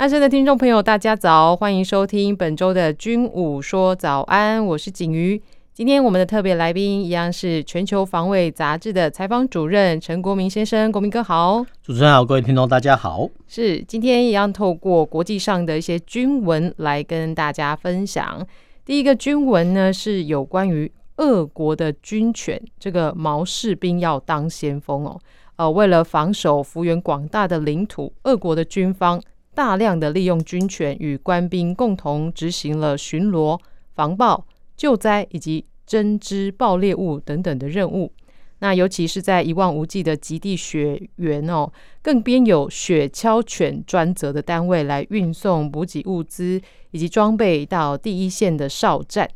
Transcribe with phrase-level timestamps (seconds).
[0.00, 5.38] 安生的听众朋友，大家早，欢迎收听本周的军武说早安，我是景瑜。
[5.74, 11.62] 今天我们的特别来宾一样是全球防卫杂志的采访主任陈国民先生，国民哥好。
[11.82, 13.28] 主持人好，各位听众大家好。
[13.46, 18.42] 是，今天一样透过国际上的一些军文来跟大家分享。
[18.86, 25.20] 第一个军文呢是有关于俄国的军犬，这个毛士兵要当先锋哦。
[25.56, 29.20] 呃，为了防守幅员广大的领土，俄国的军方。
[29.54, 33.58] 大量的利用军犬与官兵共同执行了巡逻、
[33.94, 38.12] 防暴、救灾以及侦知爆裂物等等的任务。
[38.60, 49.28] 那尤其是在一望无际的极地雪原哦，更编有雪橇犬专责的单位来运送补给物资以及装备到第一线的哨站。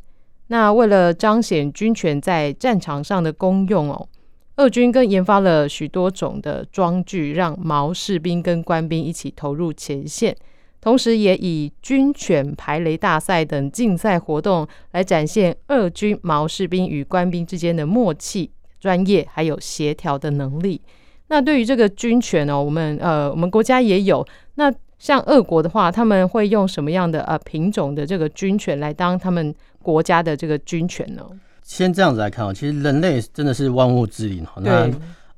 [0.48, 4.08] 那为了彰显军犬在战场上的功用哦。
[4.56, 10.36] 俄军更研发了许多种的装具，让毛士兵跟官兵一起投入前线，
[10.80, 20.80] 同时也以军犬排雷大赛等竞赛活动来展现俄军毛士兵与官兵之间的默契、专业还有协调的能力。
[21.28, 24.24] 那对于这个军犬呢，我们呃，我们国家也有。
[24.54, 31.26] 那像俄国的话，他们会用什么样的呃品种的这个军犬来当他们国家的这个军犬呢？
[31.64, 34.56] 先这样子来看哦，其实人类真的是万物之灵哈。
[34.58, 34.88] 那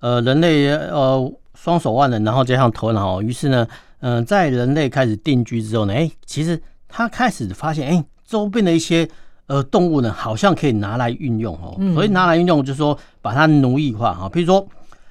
[0.01, 3.67] 呃，人类呃双手万能，然后加上头脑，于是呢，
[4.01, 9.09] 嗯、呃，在人类开始定居之后呢，哎、欸，其实他开始发现，哎、欸，周边的一些
[9.47, 11.79] 呃动物呢，好像可以拿来运用哦。
[11.95, 14.29] 所以拿来运用，就是说把它奴役化哈。
[14.29, 14.69] 比如说，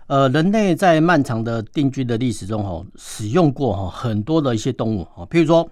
[0.07, 5.68] 呃，人类在漫长的定居的历史中哈，使用过哈很多的一些动物啊，譬如说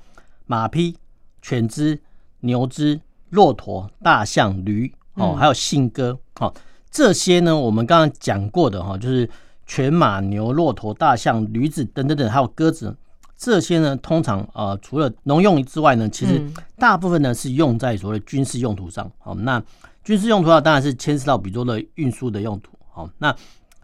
[0.45, 0.95] 马匹、
[1.41, 2.01] 犬只、
[2.39, 4.91] 牛只、骆驼、大象、驴。
[5.15, 6.51] 哦，还有信鸽，哦，
[6.89, 9.29] 这些呢，我们刚刚讲过的哈，就是
[9.67, 12.95] 犬、马、牛、骆驼、大象、驴子等等等，还有鸽子，
[13.37, 16.41] 这些呢，通常呃，除了农用之外呢，其实
[16.77, 19.11] 大部分呢是用在所谓军事用途上。
[19.19, 19.61] 好，那
[20.03, 22.71] 军事用途啊当然是牵涉到比如说的运输的用途。
[22.91, 23.35] 好，那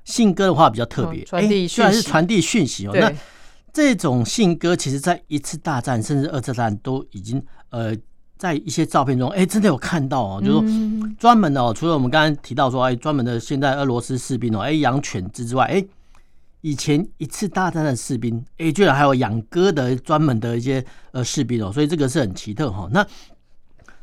[0.03, 3.11] 信鸽的话比较特别，传递虽然是传递讯息哦，那
[3.71, 7.95] 这种信鸽其实在一次大战甚至二次大战都已经呃。
[8.39, 10.69] 在一些照片中，哎、欸，真的有看到哦，就是
[10.99, 15.85] 说专门的哦，除了我们刚刚提到说，哎，专门的现在俄罗斯士兵哦，哎，养犬只之外，哎，
[16.61, 22.87] 以前一次大战的士兵，哎，居然还有养鸽的专门的一些呃士兵哦，所以这个是很奇特哈。
[22.93, 23.05] 那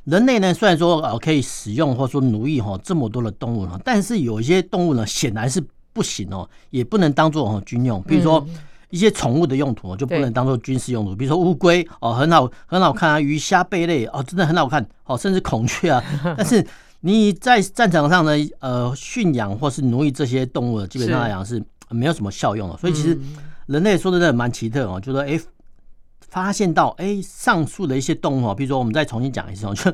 [0.04, 5.64] 人类呢，虽然说哦可以使用或者说奴役哈这么多的动物，但是有一些动物呢，显然是
[5.94, 8.46] 不行哦，也不能当做军用，比如说。
[8.96, 16.02] 一些宠物的用途就不能当做军事用途，比如说乌龟哦，很好很好看啊， 鱼虾贝类哦，真的很好看哦，甚至孔雀啊。
[16.34, 16.66] 但是
[17.00, 22.76] 你在战场上呢，呃，驯养或是奴役这些动物，基本上来讲是没有什么效用的。
[22.78, 23.18] 所以其实
[23.66, 25.38] 人类说的真的蛮奇特哦，就说哎，
[26.20, 29.92] 发现到哎，上述的一些动物，比如说我们再重新讲一次哦，就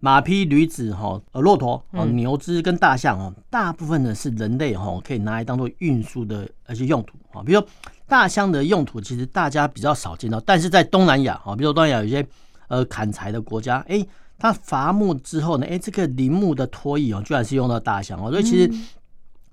[0.00, 7.68] 马匹、驴子哈、呃，骆驼、哦、牛只跟大象哦，大部分呢是人类哈可以拿来当做运输的一些用途啊，比如说。
[8.08, 12.26] 大象的用途其实大家比较少见到，但是在东南亚啊，比如说东南亚有一些
[12.68, 14.04] 呃砍柴的国家，哎，
[14.38, 18.72] 它伐木之后呢，哎，这个林木的拖曳哦，居然是用到大象哦，所以其实，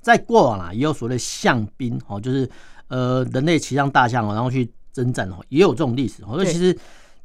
[0.02, 2.50] 在过往啊，也有所谓的象兵哦，就是
[2.88, 6.36] 呃人类骑上大象哦，然后去征战哦，也有这种历史哦。
[6.36, 6.78] 所以其实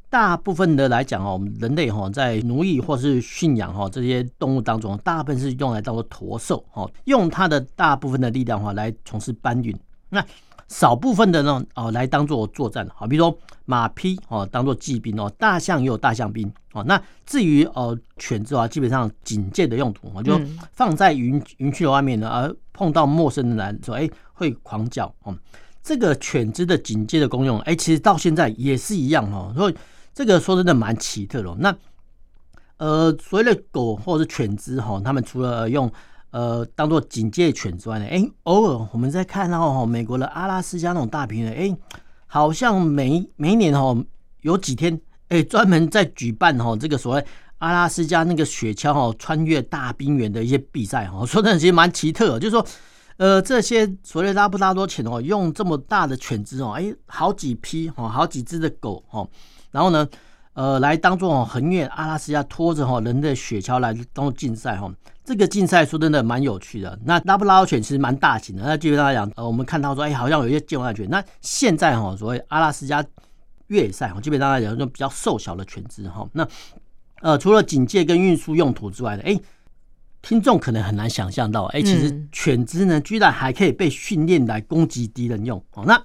[0.09, 9.73] 大部分的来讲哦，我们人类哈在奴役或是驯养哈这些动物当中，大部分是用来当做驼兽哦，用它的大部分的力量哈来从事搬运。
[10.09, 10.21] 那
[10.71, 16.81] 少部分的呢，哦，来当做作战，好，比如说马匹哦，当做骑兵哦，大象也有大象兵哦。
[16.87, 20.39] 那至于哦犬只啊，基本上警戒的用途，就
[20.71, 25.37] 放在云云区的外面呢，而碰到陌生的人来说，哎，会狂叫哦。
[25.83, 29.53] 这个犬只的警戒的功用，哎，其实到现在也是一样哦。
[29.57, 29.75] 所以
[30.13, 31.53] 这个说真的蛮奇特的。
[31.59, 31.75] 那
[32.77, 35.91] 呃，所谓的狗或者是犬只哈，他们除了用
[36.31, 41.77] 呃，当做警戒犬之外呢，哎、偶尔我们在看到哈，美国的阿拉斯加那种大平原，哎、
[42.25, 43.93] 好像每每一年哈
[44.39, 44.93] 有几天，
[45.27, 47.25] 哎、欸，专门在举办哈这个所谓
[47.57, 52.65] 阿拉斯加那个雪橇哈穿越大冰原的一些比赛哈，说的其实蛮奇特，就是说，
[53.17, 59.27] 呃，这些所谓拉布拉多犬哦，用这么大的犬只哦，哎，好几匹哈，好几只的狗哈，
[59.69, 60.07] 然后呢，
[60.53, 64.89] 呃来当做横越阿拉斯加拖着哈人的雪橇来当做竞赛哈。
[65.23, 66.97] 这个竞赛说真的蛮有趣的。
[67.05, 71.07] 那拉布拉多犬其实蛮大型的，那基本上来讲，呃，我们看到说，哎，好像有一些健忘犬。
[71.09, 73.05] 那现在哈，所谓阿拉斯加
[73.67, 76.27] 越野赛哈，基本上来讲，这种比较瘦小的犬只哈。
[76.33, 76.47] 那
[77.21, 79.39] 呃，除了警戒跟运输用途之外的，哎，
[80.23, 85.63] 听众可能很难想象到，哎，其实犬只呢，居然还可以被训练来攻击敌人用。
[85.75, 86.03] 哦，那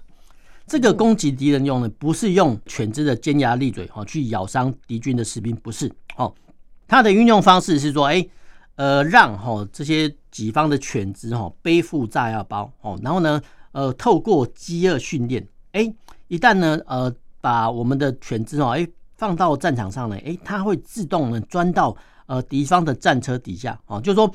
[0.67, 5.91] 这个攻击敌人用呢，不是用犬只的尖牙利嘴哈去咬伤敌军的士兵，不是。
[6.17, 6.33] 哦，
[6.87, 8.27] 它的运用方式是说，哎。
[8.76, 13.40] 呃，让哈这些己方的犬只哈背负炸药包哦，然后呢，
[13.73, 15.93] 呃，透过饥饿训练，哎，
[16.28, 18.87] 一旦呢，呃，把我们的犬只哦，哎，
[19.17, 21.96] 放到战场上呢，哎，它会自动呢钻到
[22.26, 24.31] 呃敌方的战车底下哦，就是说，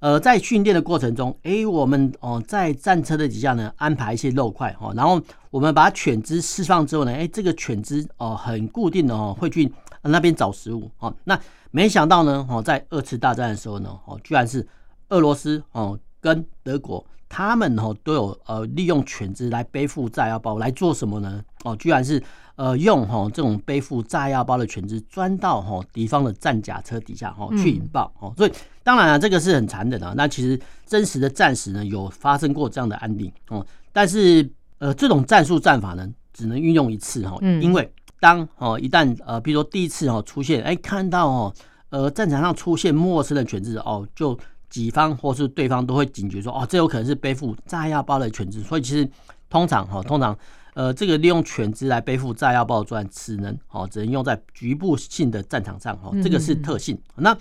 [0.00, 5.18] 呃，在训练的过程中，哎，我们哦在战车的底下呢安排一些肉块哦，然后
[5.50, 9.72] 我们把犬只释放之后呢，哎，这个犬只哦很固定的哦会去
[10.06, 11.38] 那边找食物哦，那。
[11.72, 14.66] 没想到呢，哦，在二次大战的时候呢，哦，居然是
[15.10, 21.42] 俄罗斯哦跟德国，他们哦都有呃利用犬只来背负炸药包来做什么呢？
[21.64, 22.22] 哦，居然是
[22.54, 28.52] 呃用哈这种背负炸药包的犬只钻到哈敌方的战甲车底下哈去引爆哦，所以
[28.82, 30.14] 当然了，这个是很残忍的。
[30.16, 34.48] 那其实真实的战史呢有发生过这样的案例哦，但是
[34.78, 37.92] 呃这种战术战法呢只能运用一次哈，因为。
[38.18, 41.54] 当哦一旦呃，比如说第一次哦出现，哎，看到哦
[41.90, 44.38] 呃战场上出现陌生的犬只哦，就
[44.70, 49.08] 己方或是对方都会警觉说哦，这有可能是背负炸药包的犬只，所以其实
[49.50, 50.36] 通常哈通常
[50.74, 56.98] 呃这个利用犬只来背负炸药包的作战只能哦只能用在局部性的战场上哦，这个是特性。
[57.16, 57.36] 那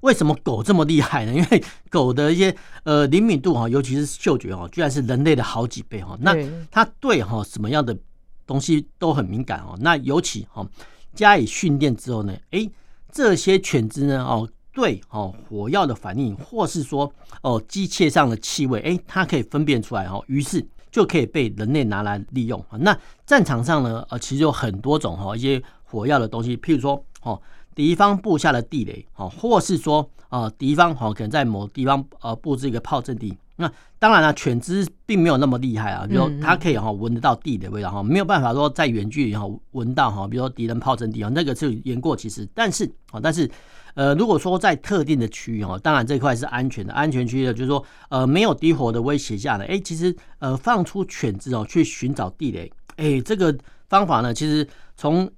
[0.00, 1.32] 为什么狗这么厉害呢？
[1.32, 6.18] 因为 狗的一些呃灵敏度哈，尤其是嗅觉哈，居然是人类的好几倍哈。
[6.20, 6.36] 那
[6.70, 7.96] 它对哈什么样的？
[8.46, 10.66] 东西都很敏感哦，那尤其哈
[11.14, 12.68] 加以训练之后呢，哎，
[13.10, 17.12] 这些犬只呢哦，对哦火药的反应，或是说
[17.42, 22.64] 哦机械上的气味，哎，它可以分辨出来哦，于是就可以被人类拿来利用。
[22.80, 27.40] 那战场上呢，呃，其实有很多种哈一些火药的东西，譬如说哦
[27.74, 33.36] 敌方布下的地雷，哦，或是说啊敌方哦可能在某地方呃布置一个炮阵地。
[33.56, 33.70] 那
[34.00, 42.48] 当然了，犬只并没有那么厉害啊，比如它可以哈闻得到地的味道哈，没有办法说在远距离哈闻到哈，比如说敌人炮阵地啊，那个是言过其实。
[42.52, 43.48] 但是啊，但是
[43.94, 53.56] 呃，如果说在特定的区域哈，当然这块是安全的，安全区域的，就是说呃没有敌火的威胁下呢，哎，其实呃放出犬只哦去寻找地雷，哎，这个
[53.88, 54.66] 方法呢，其实
[54.96, 55.30] 从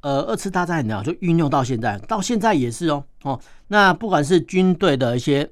[0.00, 5.50] 呃二次大战呢就运用到现在，到现在也是哦哦，那不管是军队的一些。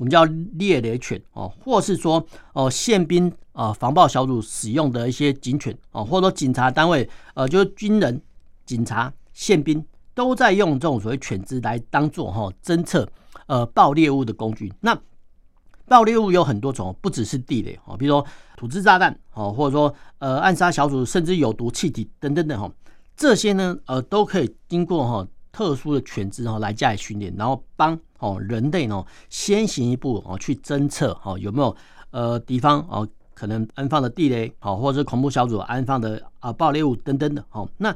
[0.00, 0.24] 我们叫
[0.54, 8.18] 猎雷犬哦，或是说哦宪兵啊防爆小组使用的一些警犬哦，或者说警察单位呃，就是军人、
[8.64, 13.06] 警察、宪兵都在用这种所谓犬只来当做哈侦测
[13.46, 14.72] 呃爆猎物的工具。
[14.80, 14.98] 那
[15.86, 18.26] 爆猎物有很多种，不只是地雷哦，比如说
[18.56, 22.72] 土制炸弹哦，或者说呃暗杀小组，甚至有毒气体等等等哈，
[23.14, 25.28] 这些呢呃都可以经过哈。
[25.52, 31.76] 特殊的犬只哈来加以训练，然后帮哦人类呢先行一步哦去侦测哦有没有
[32.12, 37.94] 呃敌方哦可能安放的地雷哦或者是恐怖小组安放的啊爆裂物等等的哦那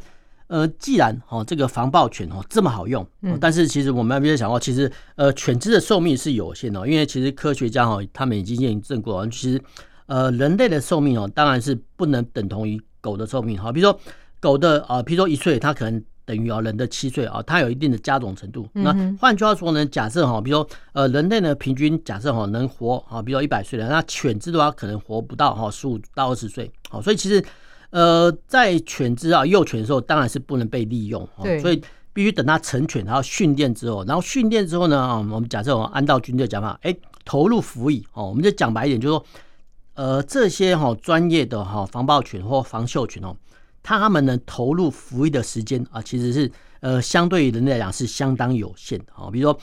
[0.48, 3.06] 呃既然哦这个防爆犬哦这么好用，
[3.40, 9.60] 但是其实我们没有想过，其实呃犬只的寿命是有限的，因为其实科学家哈他们已经验证过，其实
[10.06, 14.00] 呃人类的寿命哦当然是不能等同于狗的寿命哈，比如说
[14.40, 16.02] 狗的啊，比如说一岁它可能。
[16.24, 18.68] 等于啊人的七岁啊，它有一定的加总程度。
[18.72, 26.70] 那换句话说呢，假设哈，比如说呃人类呢平均假设哈能活啊，比如说一百岁的，那犬只的话可能活不到哈十五到二十岁。
[26.88, 27.44] 好，所以其实
[27.90, 31.28] 呃在犬只啊幼犬的时候，当然是不能被利用。
[31.42, 31.60] 对。
[31.60, 39.24] 所以必须等它成犬，然后训练之后，然后训练之后呢啊，我们假设我们按照军队讲法，哎，投入服役哦，我们就讲白一点，就是说
[39.94, 43.36] 呃这些哈专业的哈防暴犬或防嗅犬哦。
[43.84, 46.50] 他们呢投入服役的时间啊，其实是
[46.80, 49.30] 呃相对于人类来讲是相当有限的啊。
[49.30, 49.60] 比如说，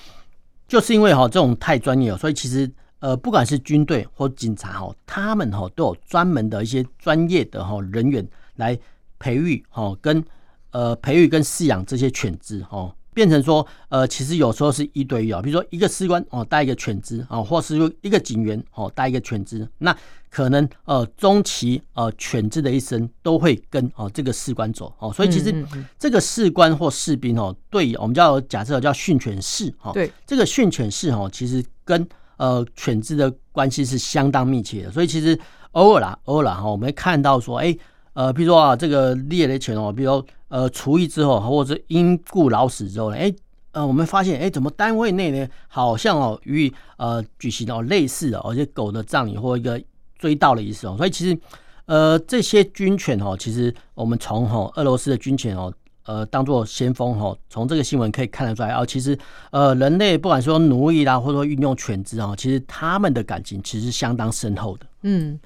[0.68, 8.25] 就是因为哈这种太专业了，所以其实呃不管是军队或警察哈，他们哈都有专门的一些专业的哈人员
[8.56, 8.80] 来
[9.20, 10.24] 培育哈跟
[10.70, 12.96] 呃培育跟饲养这些犬只哈。
[13.13, 19.96] 变成说，呃，其实有时候是一对一啊，比如说一个士官哦带一个犬只啊，或是说一个警员哦带一个犬只，那
[20.30, 25.53] 可能呃终其呃犬只的一生都会跟哦这个士官走哦，所以其实
[26.00, 35.38] 这个士官或士兵哦，对我们叫假设叫训犬士哈，对这个训犬士哈，其实跟呃犬只的关系是相当密切的，所以其实
[35.72, 37.77] 偶尔啦偶尔啦哈，我们会看到说，哎。
[38.13, 43.34] 呃，比如说啊，这个猎雷犬哦，比如说呃，除役之后，或者是因故老死之后呢，哎，
[43.72, 49.82] 呃，我们发现，哎，怎么单位内呢，好像哦，与呃举行哦类似的，而且狗的葬礼或一个
[50.20, 51.39] 追悼的仪式哦，所以其实
[51.86, 59.18] 呃这些军犬哦，其实我们从哈俄罗斯的军犬哦，呃，当做先锋哈，从这个新闻可以看得出来哦，其实
[59.51, 65.39] 呃人类不管说奴役啦，或者说运用犬只啊，其实他们的感情其实相当深厚的，嗯。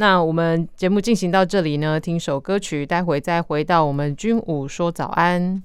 [0.00, 5.62] 那我们节目进行到这里呢，听首歌曲，待会再回到我们军武说早安。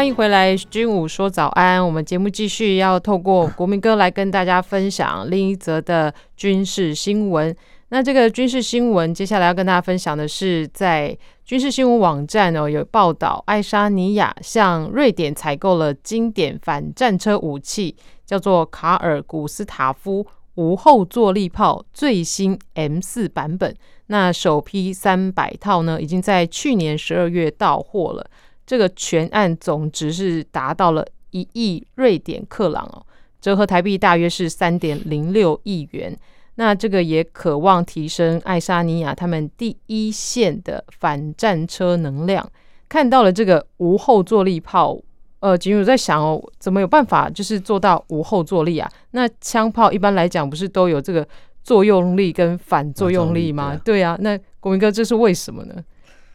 [0.00, 1.84] 欢迎回来，军武说早安。
[1.84, 7.54] 我们节目继续要透过国民哥来跟大家分享另一则的军事新闻。
[7.90, 11.14] 那这个军事新闻接下来要跟大家分享的是，在
[11.44, 23.76] 军事新闻网站哦有报道，爱沙尼亚向瑞典采购了经典反战车武器，叫做卡尔古斯塔夫无后坐力炮最新 M 四版本。
[24.06, 28.30] 那首批三百套呢，已经在去年十二月到货了。
[28.70, 33.04] 这个全案总值是达到了一亿瑞典克朗哦，
[33.40, 36.16] 折合台币大约是三点零六亿元。
[36.54, 42.48] 那这个也渴望提升爱沙尼亚他们第一线的反战车能量。
[42.88, 44.96] 看到了这个无后坐力炮，
[45.40, 48.88] 呃，仅有在想哦，怎么有办法就是做到无后坐力啊？
[49.10, 51.26] 那枪炮一般来讲不是都有这个
[51.64, 53.76] 作用力跟反作用力吗？
[53.84, 55.74] 对啊，那国民哥这是为什么呢？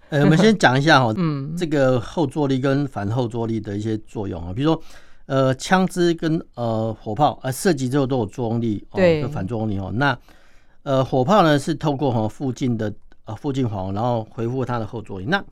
[0.09, 4.81] 呃，我们先讲一下哈， 嗯，这个后坐力跟反后坐力的一些作用啊，比如说，
[5.25, 9.91] 呃，枪支跟呃火炮呃射击之后都有作用力，对，跟反作用力哦。
[9.95, 10.17] 那
[10.83, 12.93] 呃火炮呢是透过哈附近的
[13.25, 15.25] 呃附近黄，然后回复它的后坐力。
[15.25, 15.43] 那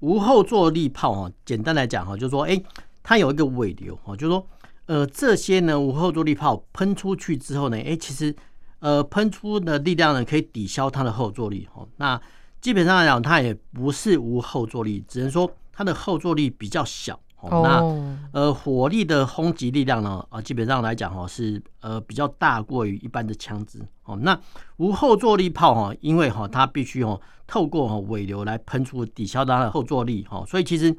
[0.00, 2.60] 无后坐力炮哈，简单来讲哈，就是说，哎，
[3.04, 4.44] 它有一个尾流哈，就是说，
[4.86, 8.34] 呃，这些呢无后坐力炮喷出去之后呢，哎，其实
[8.80, 11.86] 呃喷出的力量呢可以抵消它的后坐力哈。
[11.98, 12.20] 那
[12.62, 17.20] 基本上来讲，它也不是无后坐力，只能说它的后坐力比较小。
[17.40, 23.80] 哦，那呃火力的轰击力量呢，啊，基本上来讲哈是呃比较大过于一般的枪支。
[24.04, 24.38] 哦，那
[24.76, 30.24] 无后坐力炮哈，因为哈它必须哦透过哈尾流来喷出，抵消它的后坐力。
[30.30, 30.96] 哈，所以其实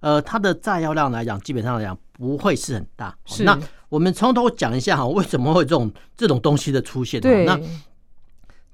[0.00, 3.16] 呃它的炸药量来讲，基本上来讲不会是很大。
[3.24, 3.44] 是。
[3.44, 3.56] 那
[3.88, 7.20] 我们从头讲一下哈，为什么会这种这种东西的出现？
[7.20, 7.44] 对。
[7.44, 7.56] 那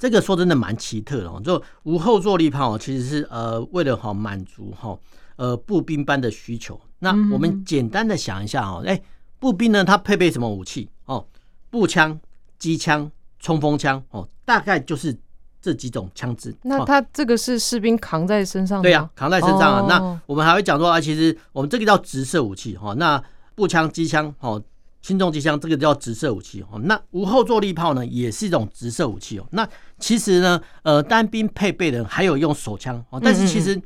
[0.00, 4.98] 这个说真的蛮奇特的哦，就无后坐力炮其实是呃为了哈满足哈
[5.36, 6.80] 呃步兵班的需求。
[7.00, 8.98] 那我们简单的想一下哦，哎，
[9.38, 11.22] 步兵呢它配备什么武器哦？
[11.68, 12.18] 步枪、
[12.58, 15.14] 机枪、冲锋枪哦，大概就是
[15.60, 16.56] 这几种枪支。
[16.62, 18.82] 那它这个是士兵扛在身上吗？
[18.82, 19.86] 对呀，扛在身上啊。
[19.86, 22.94] 那我们还会讲说啊，其实我们这个叫直射武器哈。
[22.94, 23.22] 那
[23.54, 24.62] 步枪、机枪哦。
[25.02, 29.46] 轻重机枪这个叫直射武器哦，那无后坐力炮呢也是一种直射武器哦。
[29.52, 33.80] 那其实呢，呃，单兵配备的还有用手枪哦，但是其实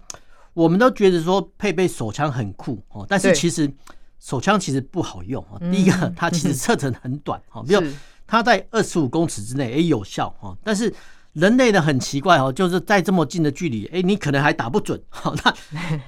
[0.53, 3.73] 我们都觉得说配备手枪很酷哦，但是其实
[4.19, 5.59] 手枪其实不好用啊。
[5.73, 7.83] 第一个，它其实射程很短哈， 比如
[8.27, 10.93] 它在二十五公尺之内也有效哈，但是。
[11.35, 15.01] 人类的很奇怪哦，就是在这么近的距离，哎，你可能还打不准。
[15.11, 15.53] 好，那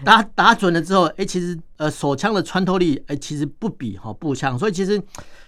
[0.05, 4.59] 打打准了之后，哎，其实呃手枪的穿透力，哎，其实不比哈步枪。
[4.59, 5.03] 所以其实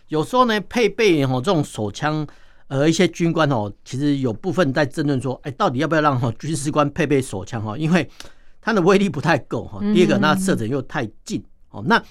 [0.09, 2.27] 有时候呢，配备哈这种手枪，
[2.67, 7.79] 呃，一些军官哦，其实有部分在争论说，哎，到底要不要让哈军事官配备手枪哈？
[7.79, 8.09] 因为
[8.61, 9.79] 它的威力不太够哈。
[9.95, 11.41] 第二个，那射程又太近。
[11.71, 12.03] 哦，那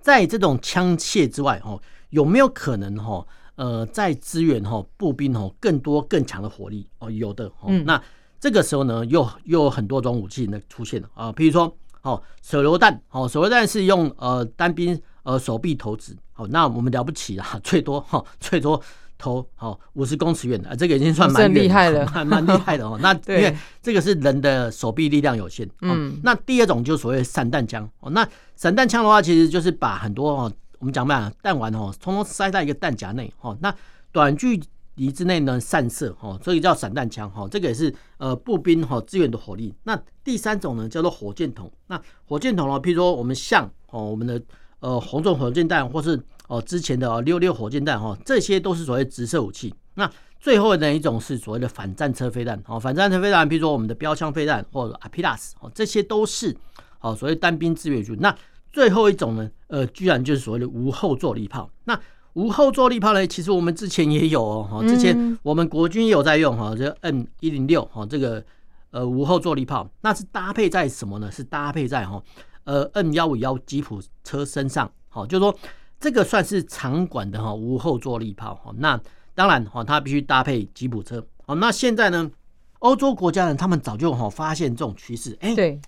[0.00, 3.26] 在这种枪械之外哦，有没有可能哈？
[3.58, 7.72] 呃，在支援哈步兵哈更多更强的火力哦，有的哦。
[7.84, 8.00] 那
[8.38, 18.80] 这个时候呢，又又有很多种武器呢出现了啊，比如说哦手榴弹哦，手榴弹是用呃单兵呃手臂投掷哦，那我们了不起啊， 最多哈最多
[19.18, 22.96] 投好五十公尺远的，这个已经算蛮厉害了， 蛮蛮厉害的哦。
[23.02, 26.20] 那 因为这个是人的手臂力量有限，嗯。
[26.22, 28.08] 那第二种就是所谓散弹枪哦。
[28.10, 28.24] 那
[28.54, 33.56] 散弹枪的话，其实就是把很多哦，我们讲嘛，弹丸哦，通通塞在一个弹夹内哦。
[33.60, 33.74] 那
[34.12, 34.60] 短距
[34.94, 37.46] 离之内呢散射哦，所以叫散弹枪哈。
[37.50, 39.74] 这个也是呃步兵哈支援的火力。
[39.84, 41.70] 那第三种呢叫做火箭筒。
[41.86, 44.40] 那火箭筒呢，譬如说我们像哦我们的
[44.80, 46.20] 呃红种火箭弹或是。
[46.48, 49.74] 哦，之前的六六火箭弹哈，这些都是所谓直射武器。
[49.96, 52.58] 那最后的一种是所谓的反战车飞弹。
[52.66, 56.56] 哦，反战车飞弹，譬如说我们的标枪飞弹或者阿皮拉斯，哦，这些都是
[57.00, 58.16] 哦所谓单兵支援军。
[58.18, 58.34] 那
[58.72, 61.70] 最后一种呢，呃，居然就是所谓的无后坐力炮。
[61.84, 61.98] 那
[62.34, 68.44] 无后坐力炮呢，其实我们之前也有哦，哈，之前我们国军也有在用哈，这 M 一零六哈，这个
[68.90, 71.30] 呃无后坐力炮，那是搭配在什么呢？
[71.30, 72.22] 是搭配在哈
[72.64, 75.54] 呃 M 幺五幺吉普车身上，好，就是说。
[76.00, 78.96] 这个算是长管的哈无后坐力炮哈，那
[79.34, 81.20] 当然哈，它必须搭配吉普车。
[81.44, 82.30] 好，那现在呢，
[82.78, 85.80] 欧洲国家呢，他们早就哈发现这种趋势，哎，对，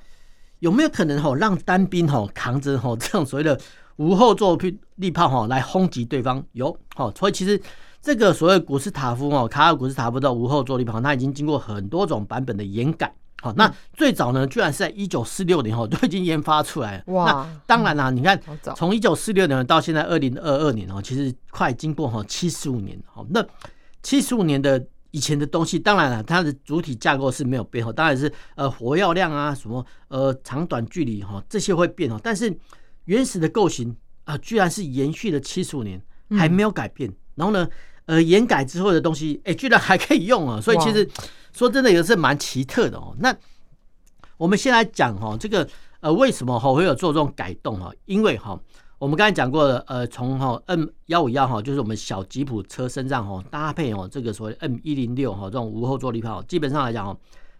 [0.60, 3.58] 有没有可能哈让单兵哈扛着哈这种所谓的
[3.96, 4.58] 无后座
[4.96, 6.42] 力炮哈来轰击对方？
[6.52, 7.60] 有，好，所以其实
[8.00, 13.12] 这个所谓古斯塔夫哦，卡尔古斯塔夫的无后座力炮，它已经经过很多种版本的研改。
[13.42, 17.04] 好，那最早呢，居然是在一九四六年后都 已经研发出来了。
[17.06, 18.38] 哇，那当然啦、啊，你看，
[18.76, 22.98] 从一九四六年到现在二零二二年哦，其实快经过哈七十五年。
[23.06, 23.42] 好，那
[24.02, 27.84] 七十五年的以前的东西，当然了，它的主体架构是没有变。
[27.84, 32.54] 哈，当然是呃火药量啊，什么呃长短距离哈这些会变哦，但是
[33.04, 36.00] 原始的构型啊，居然是延续了七十五年
[36.30, 37.12] 还没有改变。
[37.34, 37.68] 然后呢，
[38.06, 41.08] 呃研改之后的东西，哎，居然还可以用啊，所以其实。
[41.52, 43.12] 说真的也是蛮奇特的哦。
[43.18, 43.36] 那
[44.36, 47.92] 我们先来讲哈，这个呃为什么哈会有做这种改动哈？
[48.04, 48.56] 因为哈
[49.00, 57.16] 我们刚才讲过了，呃从哈 M 幺五幺哈就是我们小吉普车身上哈搭配哦这个所谓 M 一零六哈这种无后坐力炮，基本上来讲哦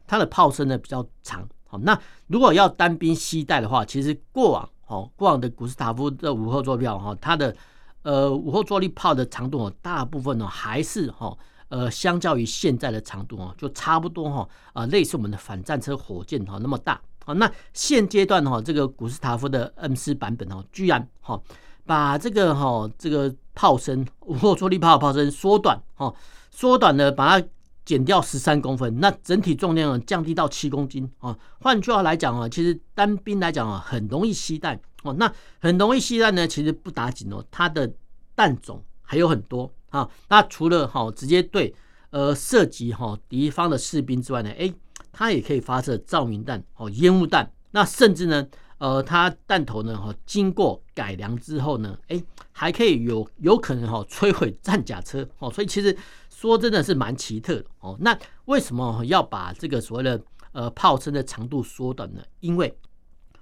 [0.07, 1.49] 它的炮身呢比较长。
[1.67, 7.57] 好，那如果要单兵携带的话，其实过往哦过往的古斯塔夫的无后坐力炮哈它的
[8.03, 11.35] 呃无后坐力炮的长度大部分呢还是哈。
[11.71, 17.35] 呃，相较于现在的长度哦，就差不多哈，啊，类似我们的反战车火箭哈那么大好。
[17.35, 21.41] 那现阶段哈，这个古斯塔夫的 M 四版本哦，居然哈
[21.85, 26.15] 把这个哈这个炮身无后坐力炮炮身缩短哈，
[26.51, 27.47] 缩短了，把它
[27.85, 31.37] 减掉十三公分，那整体重量降低到七公斤啊。
[31.61, 35.13] 换句话来讲啊，其实单兵来讲啊，很容易携带哦。
[35.15, 37.93] 那很容易携带呢，其实不打紧哦，它的
[38.35, 39.73] 弹种还有很多。
[39.91, 41.75] 啊，那除了哈直接对
[42.11, 44.73] 呃射击哈敌方的士兵之外呢，哎，
[45.13, 48.47] 它也可以发射照明弹、哦烟雾弹，那甚至呢，
[48.79, 55.29] 呃，它弹头呢哈经过改良之后呢，哎，还可以有有可能哈摧毁战甲车。
[55.39, 55.97] 哦，所以其实
[56.29, 57.65] 说真的是蛮奇特的。
[57.81, 57.97] 哦。
[58.01, 60.21] 那为什么要把这个所谓的
[60.53, 62.23] 呃炮身的长度缩短呢？
[62.41, 62.77] 因为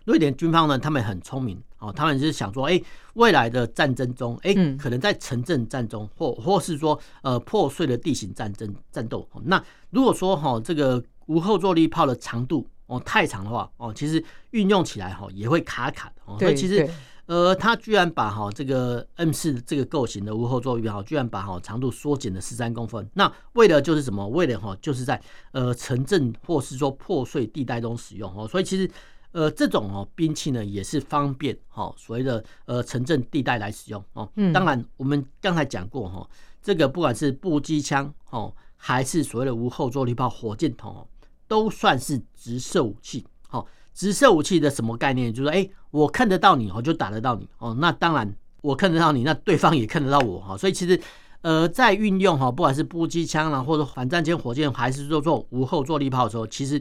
[0.05, 1.61] 瑞典军方呢，他们很聪明。
[1.81, 2.83] 哦，他们是想说，哎，
[3.15, 16.37] 未来的战争中，哎，可能在城镇战中，或或是说，呃，破碎的地形战争战斗，那如果说哈，这个无后坐力炮的长度哦太长的话，哦，其实运用起来哈也会卡卡的哦。
[16.39, 16.87] 所以其实，
[17.27, 23.09] 呃，他居然把哈这个 M 四这个构型的无后坐力炮，居然把哈长度缩减了十三公分。
[23.15, 24.29] 那为了就是什么？
[24.29, 25.19] 为了哈就是在
[25.53, 28.47] 呃城镇或是说破碎地带中使用哦。
[28.47, 28.91] 所以其实。
[29.33, 34.27] 呃，这种哦兵器呢也是方便哈，所谓的呃城镇地带来使用哦。
[34.37, 36.27] 嗯，当然我们刚才讲过哈，
[36.63, 41.07] 这个不管是步机枪哦，还是所谓的无后坐力炮、火箭筒哦，
[41.49, 43.27] 都算是直射武器。
[43.49, 45.33] 好，直射武器的什么概念？
[45.35, 47.75] 就是说，哎，我看得到你，我就打得到你哦。
[47.81, 50.57] 那当然，我看得到你，那对方也看得到我哈。
[50.57, 51.01] 所以其实
[51.41, 56.81] 呃，在运用哈，不管是步机枪啦，或者反战舰、火箭，还是说做无后坐力炮的时候，其实。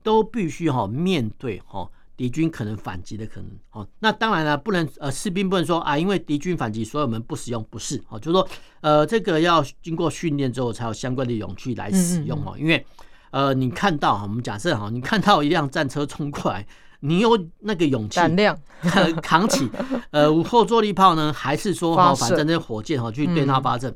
[0.00, 8.48] 都必须哈面对哈敌军可能反击的可能哦，那当然了，不能呃士兵不能说啊，因为敌军反击，所以我们不使用，不是哦，就是说
[8.80, 12.86] 呃这个要经过训练之后才有相关的勇气来使用哦，因为
[13.30, 16.66] 呃你看到哈，我们假设哈，你看到一辆战车冲过来，
[17.00, 18.58] 你有那个勇气胆量
[19.22, 19.68] 扛起
[20.10, 23.94] 呃无后坐力炮呢，还是说哈反正那火箭哈去对它发射，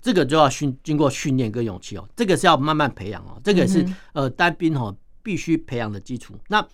[0.00, 4.94] 这个就要训经过训练跟勇气哦，这个是要慢慢培养哦，这个是呃单兵哈。
[5.22, 6.34] 必须培养的基础。
[6.48, 6.66] 那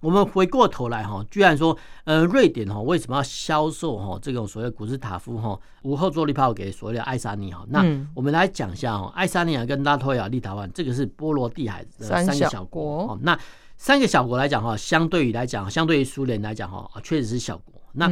[0.00, 7.58] 我们回过头来哈，居然说，呃，瑞典哈为什么要销售哈这种所谓古斯塔夫哈无后坐力炮给所谓的爱沙尼亚？
[7.68, 7.84] 那
[8.14, 13.18] 我们来讲一下哈，爱沙尼亚跟拉脱维亚、立陶宛这个是波罗的海的三个小国哦。
[13.22, 13.38] 那
[13.76, 17.74] 三个小国来讲哈，相对于来讲，相对于苏联来讲哈，确实是小国。
[17.92, 18.10] 那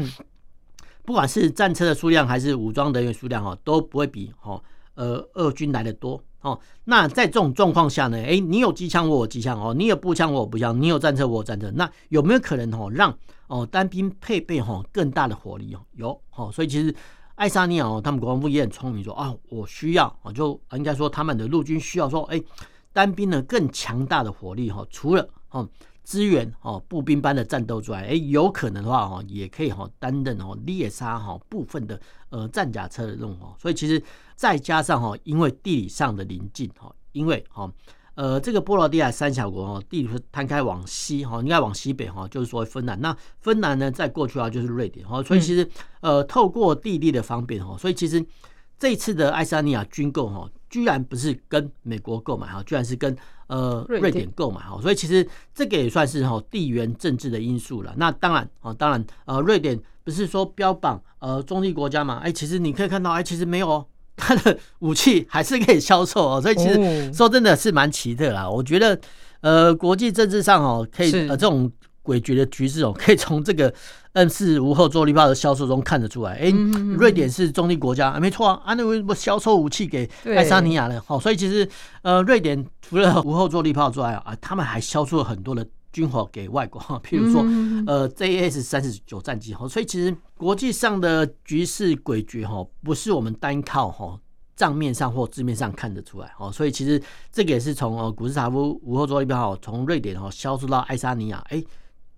[1.05, 4.63] 不管是战车的数量还是武装人员数量哈，都不会比哈
[4.95, 6.59] 呃俄军来的多哦。
[6.85, 15.81] 那在这种状况下呢，哎，你有机枪，我有机枪哦，你有步枪，我有步枪，你有战车，我有战车，那有没有可能哦让哦单兵配备哈更大的火力哦？
[15.95, 16.95] 有哦，所以其实
[17.35, 22.43] 爱沙尼亚哦，他们国防部也很聪明，说啊，我需要哦，就应该说他们的陆军需要说，哎，
[22.93, 25.69] 单兵呢更强大的火力哈，除了哦。
[26.09, 33.55] 支援哦，步兵般的战斗之外，哎，有可能的话哦，也可以哈担任哦猎杀哈部分的呃战甲车的任务哦。
[33.61, 34.03] 所以其实
[34.35, 37.71] 再加上哈，因为地理上的临近哈，因为哈
[38.15, 42.99] 呃这个波罗的海三小国哦，地图摊开往西哈，应该往西北哈，就是说芬兰。
[43.03, 45.69] 那芬兰呢，在过去啊就是瑞典哈，所以其实
[46.01, 48.25] 呃透过地利的方便哈，所以其实
[48.79, 50.49] 这一次的爱沙尼亚军购哈。
[50.71, 57.95] 居然不是跟美国购买哈，居然是跟呃瑞典购买哈，所以其实这个也算是哈地缘政治的因素了。
[57.97, 62.19] 那当然啊，当然呃瑞典不是说标榜呃中立国家嘛？
[62.23, 66.39] 哎，其实你可以看到，哎，其实没有哦， 它的武器还是可以销售哦。
[66.39, 68.47] 所以其实说真的是蛮奇特啦。
[68.47, 69.01] 我觉得
[69.41, 71.73] 呃国际政治上哦，可以呃这种。
[72.03, 73.73] 诡谲的局势哦， 可以从这个
[74.13, 76.33] M 四无后坐力炮的销售中看得出来。
[76.33, 76.53] 哎、欸，
[76.97, 81.01] 瑞典是中立国家，啊、没错啊，啊，那为什么销售武器给爱沙尼亚呢？
[81.07, 81.69] 好，所以其实
[82.03, 87.43] 呃，瑞典除了无后坐力炮之外啊，他们还销售了很多的军火给外国，譬如说
[87.87, 89.55] 呃，JAS 三十九战机。
[89.55, 94.19] 哈，所以其实国际上的局势诡谲哈，不是我们单靠哈
[94.57, 96.33] 账面上或字面上看得出来。
[96.39, 101.67] 哦，所以其实这个也是从呃古斯塔夫无后坐力炮从瑞典哈销售到爱沙尼亚，哎、欸。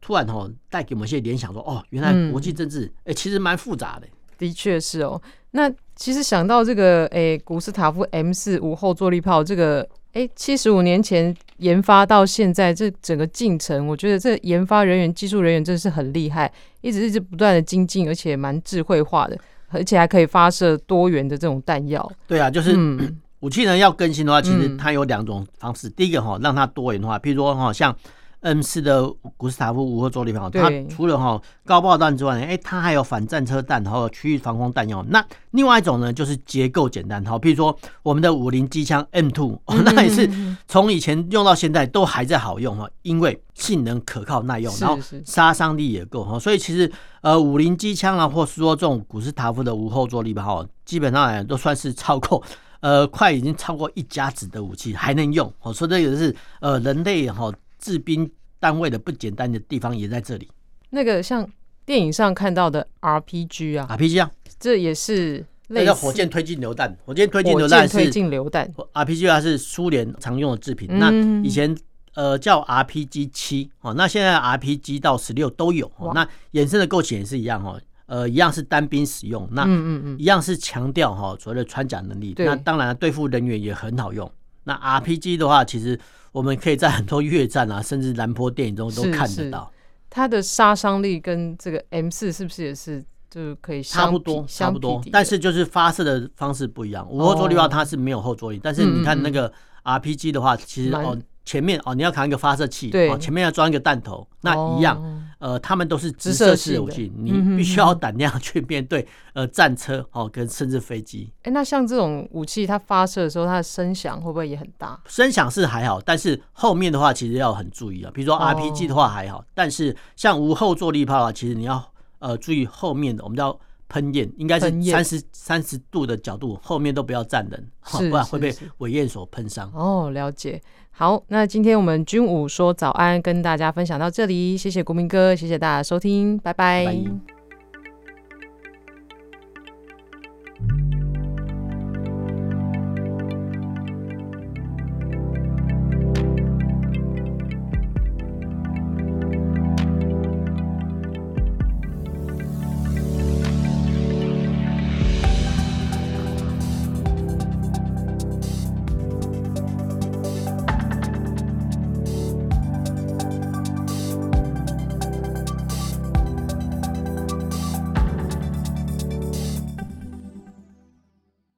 [0.01, 4.07] 突然哦，带给我们一些联想，说哦，原来国际政治哎、嗯欸，其实蛮复杂的。
[4.39, 5.21] 的确是哦。
[5.51, 19.37] 那其实想到这个哎、欸，古斯塔夫 M 四五后坐力炮，这个哎，七十五年前研发到现在，这整个进程，我觉得这研发人员、技术人员真的是很厉害，一直一直不断的精进，而且蛮智慧化的，
[19.69, 22.11] 而且还可以发射多元的这种弹药。
[22.27, 25.89] 对啊，就是、嗯、 武器呢要更新的话，其实它有两种方式。
[25.89, 27.95] 嗯、第一个哈，让它多元化，譬如说哈，像。
[28.41, 35.05] M 四的古斯塔夫无后坐力炮，它除了哈高爆弹之外，哎，它还有反战车弹，还有区域防空弹药。
[35.11, 40.29] 那另外一种呢，就是结构简单，好，譬如说我们的五零机枪 M two，那也是
[40.67, 46.39] 从以前用到现在都还在好用哈，因为性能可靠耐用，然后杀伤力也够哈。
[46.39, 52.43] 所以其实呃五零机枪啊，或是说这种古斯塔夫的无后坐力炮，基本上来都算是超过
[52.81, 55.53] 呃快已经超过一家子的武器还能用。
[55.61, 57.53] 我说这个是呃人类哈。
[57.81, 60.49] 制兵单位的不简单的地方也在这里。
[60.91, 61.49] 那个像
[61.87, 66.97] 电影上看到的 RPG 啊，RPG 啊，这也是那叫火箭推进榴弹。
[67.05, 70.89] 火箭推进榴弹是推进榴弹，RPG 它是苏联常用的制品。
[70.99, 71.11] 那
[71.43, 71.77] 以前
[72.15, 75.91] 呃叫 RPG 七哦，那现在 RPG 到十六都有。
[76.15, 79.49] 那衍生的构型也是一样哦，呃，一样是单兵使用。
[79.53, 82.35] 那嗯嗯嗯，一样是强调哈所谓的穿甲能力。
[82.39, 84.29] 那当然对付人员也很好用。
[84.65, 85.99] 那 RPG 的话，其实。
[86.33, 89.69] 我们可以在很多越战啊， 甚至兰坡电影中都看得到。
[90.09, 95.03] 它的杀伤力跟这个 M 四是不是也是就是可以差不多，差不多？
[95.11, 97.05] 但是就是发射的方式不一样。
[97.11, 101.19] 无后坐力炮它是没有后坐力，但是你看那个 RPG 的话，其实哦。
[101.43, 111.33] 前面哦，你要扛一个发射器，对，前面要装一个弹头，那一样，哦、呃，他们都是直射式武器，你必须要胆量去面对呃战车哦，跟甚至飞机。
[111.39, 115.01] 哎、欸，那像这种武器，它发射的时候，它的声响会不会也很大？
[115.09, 118.11] 声响是还好，但是后面的话其实要很注意啊。
[118.15, 121.83] 比如说 RPG 的话还好，哦、但是像无后坐力炮啊，其实你要
[122.19, 123.59] 呃注意后面的，我们叫
[123.91, 127.69] 喷焰，应该是三十三十度的角度，后面都不要站人，
[128.09, 129.71] 不然会被尾焰所喷伤。
[129.75, 130.63] 哦，了解。
[130.93, 136.87] 好，那今天我们军武说早安，跟大家分享到这里，谢谢国民哥，谢谢大家收听，拜拜。
[136.87, 137.40] 拜拜。